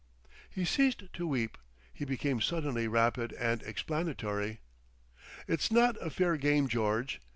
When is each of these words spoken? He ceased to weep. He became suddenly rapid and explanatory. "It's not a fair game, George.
He 0.49 0.65
ceased 0.65 1.03
to 1.13 1.27
weep. 1.27 1.59
He 1.93 2.05
became 2.05 2.41
suddenly 2.41 2.87
rapid 2.87 3.33
and 3.33 3.61
explanatory. 3.61 4.61
"It's 5.47 5.69
not 5.69 5.95
a 6.03 6.09
fair 6.09 6.37
game, 6.37 6.67
George. 6.67 7.21